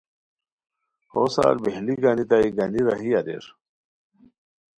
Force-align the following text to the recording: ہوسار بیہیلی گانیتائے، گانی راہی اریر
ہوسار 1.11 1.55
بیہیلی 1.63 1.95
گانیتائے، 2.03 2.47
گانی 2.57 2.81
راہی 2.87 3.11
اریر 3.19 3.45